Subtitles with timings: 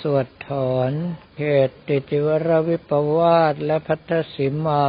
[0.00, 0.90] สวดถอน
[1.38, 4.86] เหตุติจิวรวิปวาสและพัทธสิมา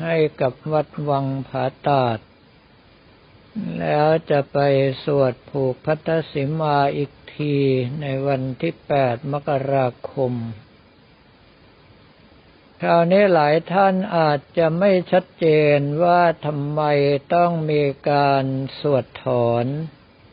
[0.00, 2.18] ให้กับวัดวังผาตาด
[3.80, 4.58] แล้วจะไป
[5.04, 7.56] สวดผูกพัทธสิมาอีกที
[8.00, 10.32] ในวันที่ 8 มกราคม
[12.82, 15.46] คราวนี้หลายท่านอาจจะไม่ชัดเจ
[15.76, 16.82] นว่าทำไม
[17.34, 18.44] ต้องมีการ
[18.80, 19.64] สวดถอน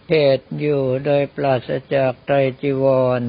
[0.09, 2.85] เหตุอยู่โดยปราศจากไตรจีว
[3.19, 3.21] ร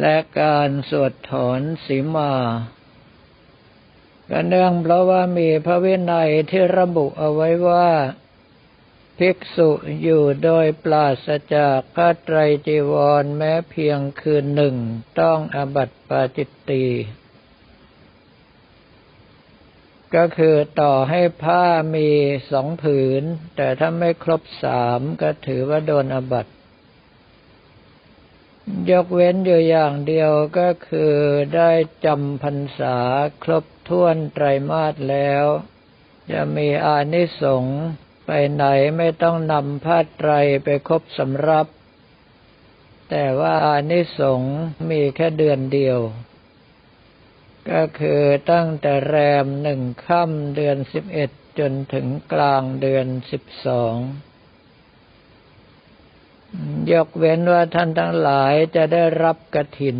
[0.00, 2.34] และการสวดถอนสีมา
[4.30, 7.88] ก็เนื่องเพราะว่ามีพระวินัยที่ระบุเอาไว้ว่า
[9.18, 9.70] ภิกษุ
[10.02, 14.76] อยู่โดยปราศจากพระไตรจีวรแม้เพียงคืนหนึ่ง
[15.20, 16.84] ต้องอบัติปาจิตตี
[20.14, 21.64] ก็คือต่อให้ผ้า
[21.96, 22.08] มี
[22.50, 23.22] สองผืน
[23.56, 26.52] แต่ถ้าไม่ครบสามก็ถือว่าโดนอบัติ
[28.90, 31.14] ยกเว้นอยู่อย่างเดียวก็คือ
[31.56, 31.70] ได้
[32.04, 32.98] จำพรรษา
[33.42, 35.44] ครบถ้วนไตรมาสแล้ว
[36.32, 37.80] จะมีอานิสงส์
[38.30, 38.64] ไปไหน
[38.98, 40.30] ไม่ต้องนำผ้าไตร
[40.64, 41.66] ไปคบสำรับ
[43.10, 44.42] แต่ว่าานิสง
[44.90, 45.98] มีแค่เดือนเดียว
[47.70, 53.94] ก็คือตั้งแต่แรมหนึ่งค่ำเดือนสิบเอ็ดจนถึงกลางเดือนสิบสอง
[56.92, 59.98] ยกเว้นว่าท่านทั้งหลายจะได้รับกระถิน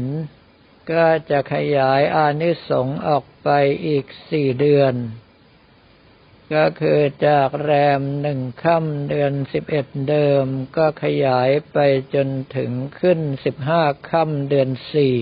[0.93, 3.49] ก็จะขยายอานิสงส์ออกไป
[3.87, 4.95] อีกสี่เดือน
[6.55, 10.45] ก็คือจากแรมหนึ่งค่ำเดือนสิบเอ็ดเดิม
[10.77, 11.79] ก็ขยายไป
[12.15, 15.17] จนถึงขึ้นสิบห้าค่ำเดือนสี่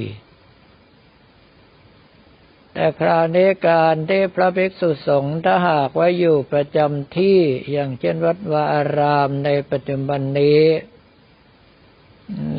[2.72, 7.38] แต่คราวนี้การที่พระภิกษุสงฆ์ถ้าหากว่าอยู่ประจำที่
[7.72, 10.62] อย่างเช่นวัดวาอารามในปัจจุบันนี้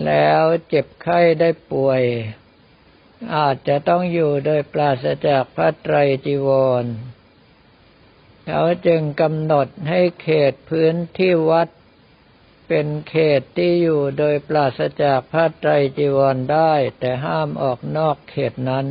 [0.06, 2.04] แล้วเจ็บไข้ได้ป่วย
[3.36, 6.50] อาจจะต้องอยู่โดยปราศจากพระไตรจีว
[6.84, 6.86] ร
[8.48, 11.68] เขาจึงกำหนดให้เขตพื้นที่วัด
[12.68, 18.88] เป็นเขตที่อยู่โดยปราศจากผ้าไตรจีวรได้ แต่ห้ามออกนอกเขตนั้น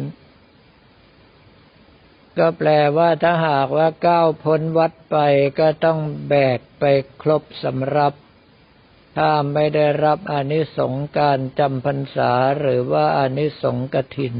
[2.39, 5.16] ก็แปลว่าถ้าหากว่าก้าวพ้นวัดไป
[5.59, 6.84] ก็ต้องแบกไป
[7.22, 8.15] ครบสำรับ
[9.16, 14.37] ถ้าไม่ได้รับอนิสงการจำพรรษาหรือว่าอนิสงกถิน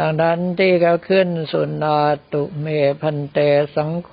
[0.00, 2.00] ดังนั้นที่เขาขึ้นสุนา
[2.32, 2.66] ตุเม
[3.00, 3.38] พันเต
[3.76, 4.12] สังโฆ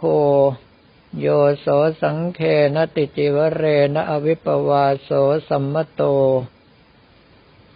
[1.19, 1.27] โย
[1.59, 1.67] โส
[2.01, 2.39] สังเค
[2.75, 3.63] นติจิวเร
[3.93, 5.09] นอวิปวาโส
[5.49, 6.01] สัมมโต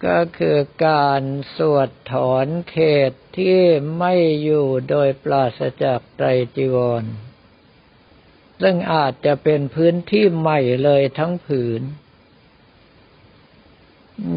[0.06, 1.24] ก็คือการ
[1.56, 2.78] สวดถอนเข
[3.09, 3.59] ตที่
[3.98, 7.03] ไม่อยู่โดยปราศจากไตรจีวร
[8.62, 11.81] ซึ่งอาจจะเป็นพื้นที่ใหม่เลยทั้งผืน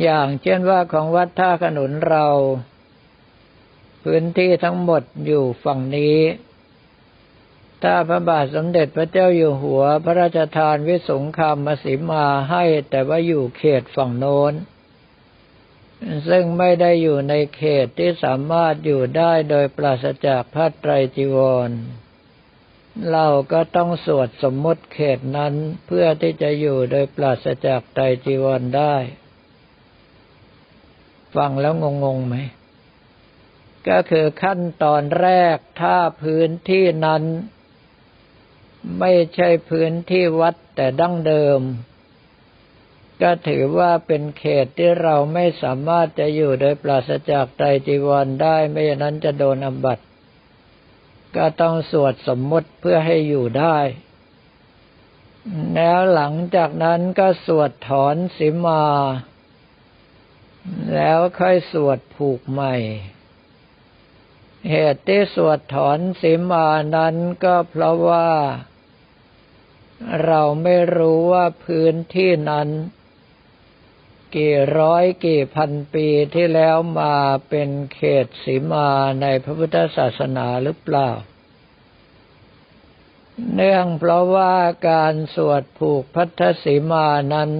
[0.02, 2.28] อย่างเช่นว่าของวัดท่าขนุนเรา
[4.04, 6.18] พื้นที่ทั้งหมดอยู่ฝั่งนี้
[7.82, 14.52] ถ้าพระบาทสมเด็จพระเจ้าอยู่หัว พระราชทานวิสงคามมาสิมาให้แต่ว่าอยู่เขตฝั่งโน้น
[16.28, 21.36] ซึ่งไม่ได้อยู่ในเขตที่สามารถอยู่ได้โดยปราศจากพระไตรจีว
[21.68, 21.70] ร
[23.12, 25.54] เราก็ต้องสวดสมมติเขตนั้น
[25.86, 28.94] เพื่อที่จะอยู่โดยปราศจากไตรจีวรได้
[31.36, 31.72] ฟังแล้ว
[32.04, 32.36] งงๆไหม
[33.88, 37.22] ก็คือขั้นตอนแรกถ้าพื้นที่นั้น
[38.98, 41.60] ไม่ใช่พื้นที่วัดแต่ดั้งเดิม
[43.22, 49.98] ก็ถือว่าเป็นเขตที่เราไม่สามารถจะอยู่โดยปราศจากไตรจีวรได้ไม่อย่างนั้นจะโดนอบัต
[51.36, 53.78] ก็ต้องสวดสมมติเพื่อให้อยู่ได้
[55.74, 58.84] แล้วหลังจากนั้นก็สวดถอนสิมา
[60.94, 62.74] แล้วค่อยสวดผูกใหม่
[64.70, 68.30] เหตุที่สวดถอนสีมานั้นก็เพราะว่า
[70.24, 72.68] เราไม่รู้ว่าพื้นที่นั้น
[74.36, 77.16] กี่ร้อยกี่พันปีที่แล้วมา
[77.48, 78.88] เป็นเขตสีมา
[79.20, 81.10] ในพระพุทธศาสนาหรือเปล่า
[83.54, 84.54] เนื่องเพราะว่า
[84.90, 87.50] การสวดผูกพัทธสีมานั้น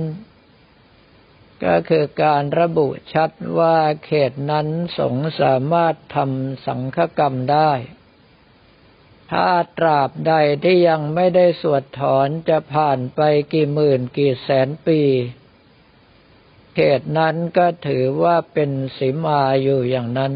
[1.64, 4.68] ก็คือการระบุชัดว่าเขตนั้น
[4.98, 7.72] สงสามารถทำสังฆกรรมได้
[9.32, 10.32] ถ้าตราบใด
[10.64, 13.20] ที่ยังไม่ได้สวดถอนจะผ่านไป
[13.52, 15.00] กี่หมื่นกี่แสนปี
[16.74, 20.32] เขตนั้นก็ถือว่าเป็นสีมาอยู่อย่างนั้น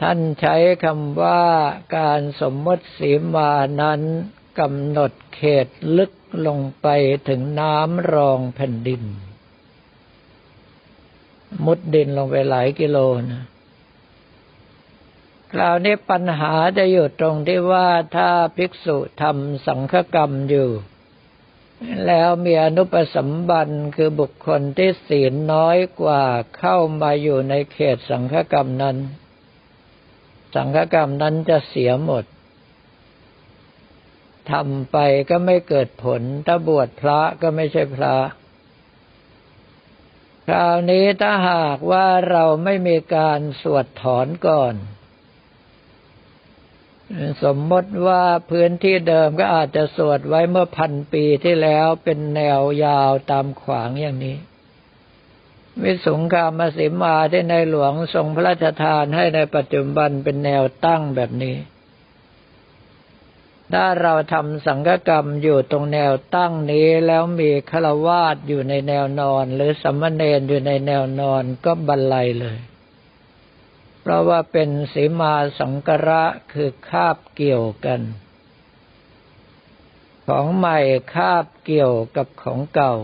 [0.00, 1.44] ท่านใช้คำว่า
[1.96, 3.52] การสมมติสีมา
[3.82, 4.02] นั้น
[4.58, 5.66] กำหนดเขต
[5.96, 6.12] ลึก
[6.46, 6.86] ลงไป
[7.28, 9.02] ถึงน้ำรองแผ่นดิน
[11.64, 12.98] มุดดินลงไปหลายกิโล
[13.30, 13.44] นะ
[15.52, 20.68] คราวนี้ปัญหาจะอยู่ตรงที่ว่าถ้าภิกษุทำสังฆกรรมอยู่
[22.06, 26.24] แล้วมีอนุปสัมบันคือบุคคลที่ศีลน้อยกว่า
[26.58, 28.96] เข้ามาอยู่ในเขตสังฆกรรมนั้น
[30.54, 32.24] สังฆกรรมนั้นจะเสียหมด
[34.52, 34.96] ทำไป
[35.30, 38.16] ก็ไม่เกิดผล ถ้าบวชพระก็ไม่ใช่พระ
[40.48, 44.74] คราวนี้ถ้าหากว่าเราไม่มีการสวดถอนก่อน
[47.42, 54.36] สมมติว่าพื้นที่เดิมก็อาจจะสวดไว้เมื่อพันปีที่แล้วเป็นแนวยาวตามขวางอย่างนี้
[55.82, 61.56] วิสุงคามสิมาที่ในหลวงทรงพระราชทานให้ในปัจจุบันเป็นแนวตั้งแบบนี้
[63.72, 72.58] ถ้าเราทำสังฆกรรมอยู่ตรงแนวตั้งนี้แล้วมีฆราวาสอยู่ในแนวนอน หรือสัมมเนรอยู่ในแนวนอนก็บรรลัยเลย
[74.00, 78.00] เพราะว่าเป็นสีมาสังกระคือคาบเกี่ยวกัน
[80.26, 80.78] ของใหม่
[81.14, 82.94] คาบเกี่ยวกับของเก่า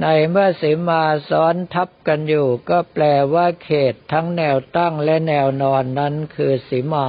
[0.00, 3.04] ในเมื่อสีมาซ้อนทับกันอยู่ ก็แปล
[3.34, 7.08] ว่าเขตทั้งแนวตั้งและแนวนอนนั้นคือสีมา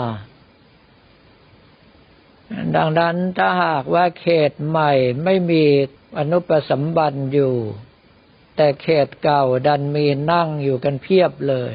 [2.76, 4.92] ดังนั้นถ้าหากว่าเขตใหม่
[5.24, 5.64] ไม่มี
[6.20, 7.56] อนุปสัมบันอยู่
[8.56, 11.74] แต่เขตเก่าดันมีนั่งอยู่กันเพียบเลย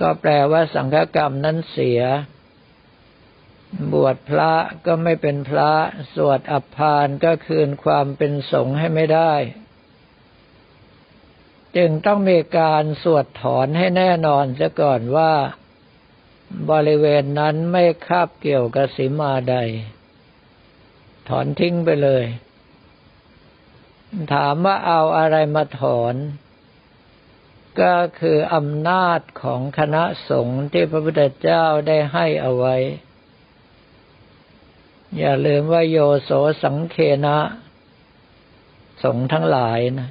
[0.00, 2.02] ก็แปลว่าสังฆกรรมนั้นเสีย
[3.92, 4.52] บวชพระ
[4.86, 5.72] ก็ไม่เป็นพระ
[6.14, 9.34] สวดอัพานก็คืนความเป็นสงฆ์ให้ไม่ได้
[11.76, 15.32] จึงต้องมีการสวดถอนให้แน่นอนซะก่อนว่า
[16.70, 19.56] บริเวณนั้นไม่คาบเกี่ยวกับสีมาใด
[21.28, 22.24] ถอนทิ้งไปเลย
[24.34, 26.14] ถามว่าเอาอะไรมาถอน
[27.80, 32.76] ก็คืออำนาจของคณะสงฆ์ที่พระพุทธเจ้าได้ให้เอาไว้
[35.18, 36.30] อย่าลืมว่าโยโส
[36.62, 37.38] สังเคนะ
[39.02, 40.08] สงฆ์ทั้งหลายนะ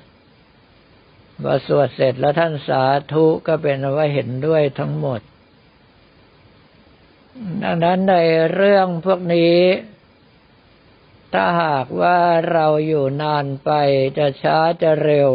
[1.44, 5.22] ว่าสวดเสร็จแล้วท่านสาธุก็เป็นว่าเห็นด้วยทั้งหมด
[7.64, 8.16] ดังนั้นใน
[8.54, 9.60] เรื่องพวกนี้
[11.34, 12.20] ถ้าหากว่า
[12.52, 13.72] เราอยู่นานไป
[14.18, 15.32] จะช้าจะเร็ว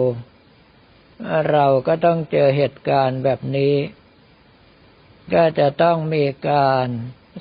[1.51, 3.75] เราก็ต้องเจอเหตุการณ์แบบนี้
[5.35, 6.87] ก็จะต้องมีการ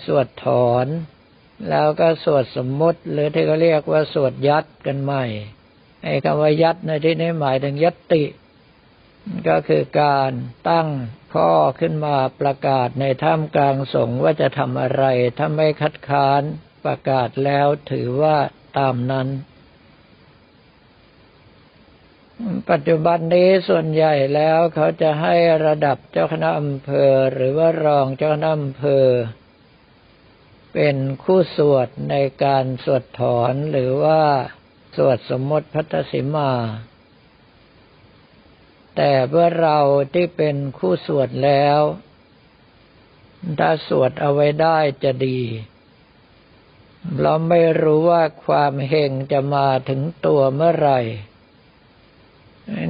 [0.05, 0.85] สวดถอน
[1.69, 5.25] แล้วก็สวดสมมติ หรือที่เขาเรียกว่าสวดยัดกันใหม่
[6.03, 8.23] ไอ้คำว่ายัดในที่นี้หมายถึงยัตติ
[9.47, 10.31] ก็คือการ
[10.69, 10.87] ตั้ง
[11.33, 15.03] ข้อขึ้นมาประกาศในท่ามกลางสงฆ์ว่าจะทำอะไร
[15.37, 16.41] ถ้าไม่คัดค้าน
[16.85, 18.37] ประกาศแล้วถือว่า
[18.77, 19.27] ตามนั้น
[22.71, 25.35] ปัจจุบันนี้ส่วนใหญ่แล้วเขาจะให้
[25.65, 29.05] ระดับเจ้าคณะอำเภอหรือว่ารองเจ้าคณะอำเภอ
[30.73, 34.21] เป็นคู่สวดในการสวดถอนหรือว่า
[34.95, 36.51] สวดสมมติพัทสิมา
[39.01, 39.79] แต่เมื่อเรา
[40.13, 41.79] ที่เป็นคู่สวดแล้ว
[43.59, 45.39] ถ้าสวดเอาไว้ได้จะดี
[47.19, 50.99] เราไม่รู้ว่าความเฮงจะมาถึงตัวเมื่อไหร่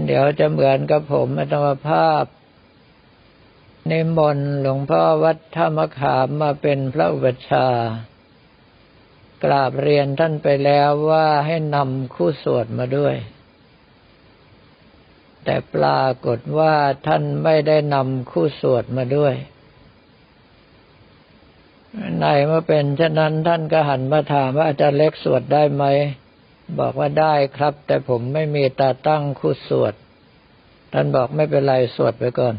[0.06, 2.24] เดี๋ยวจะเหมือนกับผมธรรมภาพ
[3.88, 7.92] ในมนหลวงพ่อวัดธรรมขามมาเป็นพระอุปัชฌาย์
[9.44, 13.16] กราบเรียนท่านไปแล้วว่าให้นำคู่สวดมาด้วย
[15.46, 16.74] แต่ปรากฏว่า
[17.08, 19.34] ท่านไม่ได้นำคู่สวดมาด้วย
[22.20, 25.86] ในเมื่อเป็นฉะนั้นท่านก็หันมาถามว่าอาจารย์เล็กสวดได้ไหม
[26.80, 29.94] บอกว่าได้ครับ แต่ผมไม่มีตาตั้งคู่สวด
[30.94, 32.56] ท่านบอกไม่เป็นไรสวดไปก่อน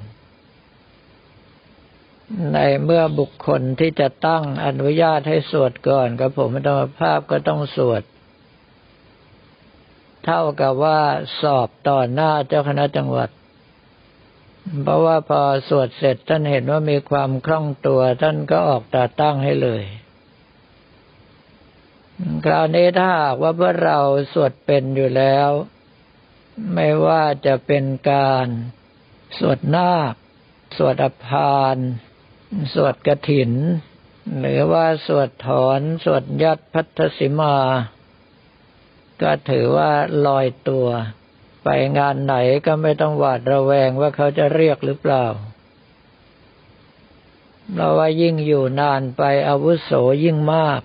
[2.53, 8.03] ในเมื่อบุคคลที่จะตั้งอนุญาตให้สวดก่อนกับผมธรรมภาพก็ต้องสวด
[10.25, 11.01] เท่ากับว่า
[11.41, 13.31] สอบต่อหน้าเจ้าคณะจังหวัด
[14.83, 19.83] เพราะว่าพอสวดเสร็จท่านเห็นว่ามีความคล่องตัว ท่านก็ออกตาตั้งให้เลย
[22.45, 23.99] คราวนี้ถ้าหากว่าเพื่อเรา
[24.33, 25.51] สวดเป็นอยู่แล้ว
[26.75, 28.47] ไม่ว่าจะเป็นการ
[29.39, 30.15] สวดนาค
[30.77, 31.77] สวดอภาน
[32.75, 33.53] สวดกระถิน
[34.41, 37.57] หรือว่าสวดถอน สวดยัดพัทธสิมา
[39.23, 39.93] ก็ถือว่า
[40.27, 40.89] ลอยตัว
[41.65, 42.35] ไปงานไหน
[42.67, 45.27] ก็ไม่ต้องหวาดระแวงว่าเขาจะเรียกหรือเปล่า
[47.75, 49.91] เราว่ายิ่งอยู่นานไปอาวุโส
[50.25, 50.81] ยิ่งมาก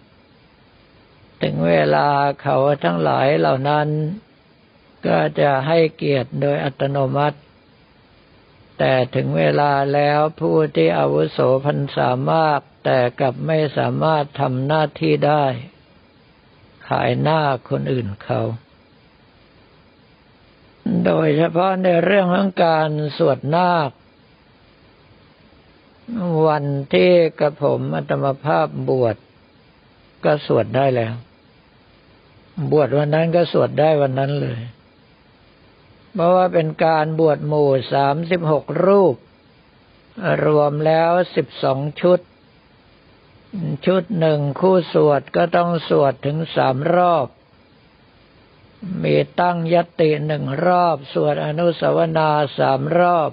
[1.42, 2.08] ถึงเวลา
[2.42, 3.88] เขาทั้งหลายเหล่านั้น
[5.08, 7.38] ก็จะให้เกียรติโดยอัตโนมัติ
[8.80, 15.46] แต่ถึงเวลาแล้วผู้ที่อาวุโสพันสามารถแต่กลับไม่สามารถทำหน้าที่ได้
[16.88, 17.39] ขายหน้า
[17.70, 18.42] คนอื่นเขา
[21.06, 23.92] โดยเฉพาะในเรื่องของการสวดนาค
[26.48, 29.15] วันที่กระผมอัตมภาพบวช
[30.24, 31.13] ก็สวดได้แล้ว
[32.72, 34.62] บวชวันนั้นก็สวดได้วันนั้นเลย
[36.13, 39.15] เพราะว่าเป็นการบวชหมู่สามสิบหกรูป
[40.46, 42.20] รวมแล้วสิบสองชุด
[43.86, 47.28] ชุดหนึ่งคู่สวดก็ต้องสวดถึงสามรอบ
[49.04, 53.32] มีตั้งยติหนึ่งรอบ สวดอนุสาวนาสามรอบ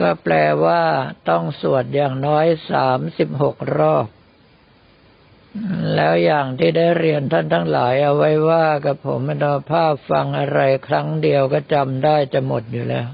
[0.00, 0.84] ก็แปลว่า
[1.28, 4.06] ต้องสวดอย่างน้อยสามสิบหกรอบ
[5.94, 13.08] แล้วอย่างที่ได้เรียนท่านทั้งหลายเอาไว้ว่ากับผมมนภาพฟังอะไรครั้งเดียวก็จำได้จะหมดอยู่แล้ว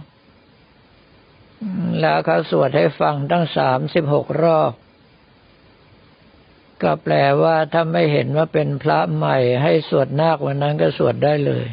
[2.00, 4.73] แล้วเขาสวดให้ฟังตั้งสามสิบหกรอบ
[6.83, 11.69] ก็แปลว่าถ้าไม่เห็นว่าเป็นพระใหม่ให้สวดนาควันนั้นก็สวดได้เลย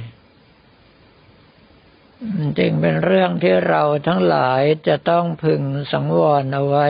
[2.57, 6.87] จึงเป็นเรื่องที่เราทั้งหลายจะต้องพึงสังวรเอาไว้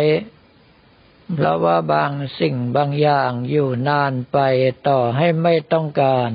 [1.34, 4.40] เพราะว่าบางสิ่งบางอย่างอยู่นานไป
[4.88, 6.32] ต่อให้ไม่ต้องการ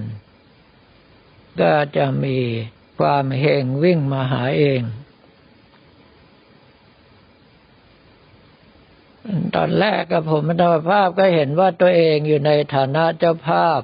[1.60, 2.38] ก็จะมี
[2.98, 4.82] ความเฮงวิ่งมาหาเอง
[9.56, 13.80] ตอนแรกกับผมธรรมภาพก็เห็นว่าตัวเองอยู่ในฐานะเจ้าภาพ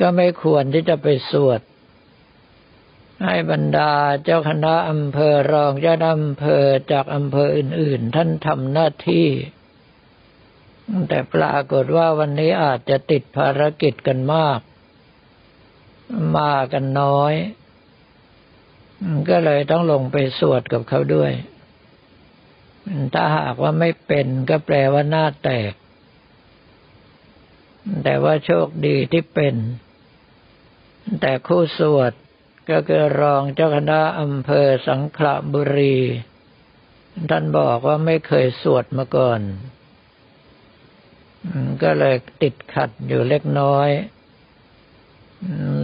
[0.00, 1.60] ก็ไม่ควรที่จะไปสวด
[3.24, 3.92] ให้บรรดา
[4.24, 9.28] เจ้าคณะอำเภอรองเจ้าอำเภอจากอำเภออื่น ๆ ท่านทำหน้าที่
[11.08, 14.60] แต่ปรากฏว่าวันนี้อาจจะติดภารกิจกันมาก
[16.36, 17.34] มากันน้อย
[19.30, 21.32] ก็เลยต้องลงไปสวดกับเขาด้วย
[23.14, 25.72] ถ้าหากว่าไม่เป็นก็แปลว่าหน้าแตก
[28.04, 29.54] แต่ว่าโชคดีที่เป็น
[31.20, 32.12] แต่คู่สวด
[32.70, 35.96] ก็คือรองเจ้าคณะอำเภอสังขละบุรี
[37.30, 39.40] ท่านบอกว่าไม่เคยสวดมาก่อน
[41.82, 43.90] ก็เลยติดขัดอยู่เล็กน้อย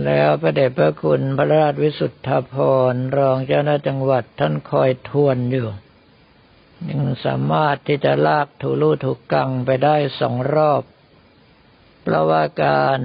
[0.04, 2.54] แล้วพระเดชพระคุณพระราชวิสุทธพ
[2.92, 5.68] รรองเจ้าหน้าจังหวัดท่านคอยทวนอยู่
[6.90, 10.82] ยังสามารถที่จะลากถูลูถูกกังไปได้สองรอบ
[12.02, 13.00] เพราะว่าการ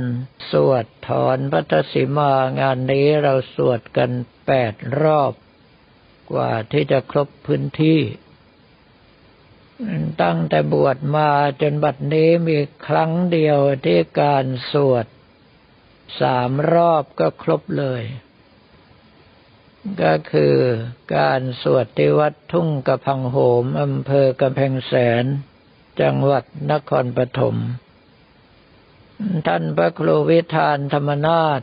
[0.51, 4.11] สวดถอนพัทสิมางานนี้เราสวดกัน
[4.45, 5.33] แปดรอบ
[6.31, 8.01] กว่าที่จะครบพื้นที่
[10.23, 15.05] ตั้งแต่บวชมาจนบัดนี้มีครั้งเดียวที่การสวด
[16.21, 18.03] สามรอบก็ครบเลย
[20.01, 20.55] ก็คือ
[21.15, 25.25] การสวดที่วัดทุ่งกระพังโหมอำเภอกำแพงแสน
[26.01, 27.55] จังหวัดนครปฐม
[29.47, 31.61] ท่านพระครูวิธานธรรมนาถ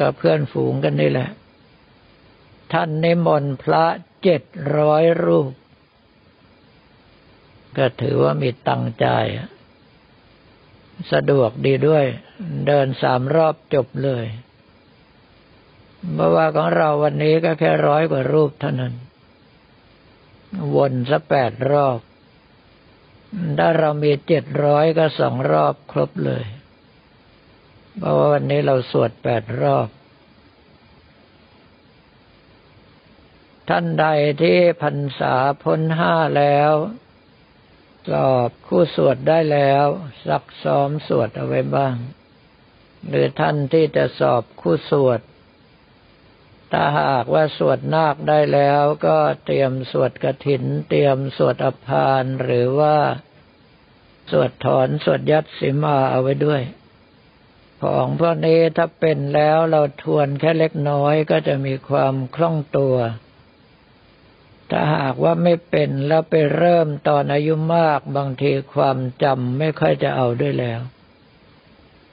[0.00, 1.30] กับเพื่อนฝูงกันนี่แหละ
[2.72, 3.84] ท่านนิมนต์พระ
[4.22, 4.42] เจ็ด
[4.78, 5.50] ร้อยรูป
[7.76, 9.06] ก็ถือว่ามีตังใจ
[11.12, 12.04] สะดวกดีด้วย
[12.66, 14.24] เดินสามรอบจบเลย
[16.10, 18.92] เพราะว่าของเราวันนี้ก็แค่ร้อยกว่ารูปเท่านั้น
[20.76, 21.98] วนสักแปดรอบ
[23.58, 26.44] ถ้าเรามีเจ็ดร้อยก็สองรอบครบเลย
[27.98, 29.88] เพราะว่าวันนี้เราสวดแปดรอบ
[33.68, 34.06] ท่านใด
[34.42, 36.72] ที่พรรษาพ้นห้าแล้ว
[38.10, 39.86] สอบคู่สวดได้แล้ว
[40.26, 41.94] ซักซ้อมสวดเอาไว้บ้าง
[43.08, 45.20] หรือท่านที่จะสอบคู่สวด
[46.72, 52.96] ถ้าหากว่าสวดนาคได้แล้วก็เตรียมสวดกระถิน เตรียมสวดอภานหรือว่า
[54.30, 56.62] สวดถอนสวดยัดสิมาเอาไว้ด้วย
[57.82, 62.96] ของพวกนี้ถ้าเป็นแล้วเราทวนแค่เล็กน้อยก็จะมีความคล่องตัว
[64.70, 70.80] ถ้าหากว่าไม่เป็นแล้วไปเริ่มตอนอายุมากบางทีความจำไม่ค่อยจะเอาด้วยแล้ว